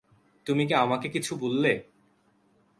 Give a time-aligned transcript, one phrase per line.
[0.45, 1.71] তুমি কি আমাকে কিছু বললে?